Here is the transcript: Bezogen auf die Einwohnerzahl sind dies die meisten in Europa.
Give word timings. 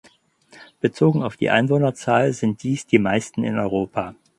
Bezogen 0.79 1.21
auf 1.21 1.37
die 1.37 1.51
Einwohnerzahl 1.51 2.33
sind 2.33 2.63
dies 2.63 2.87
die 2.87 2.97
meisten 2.97 3.43
in 3.43 3.59
Europa. 3.59 4.15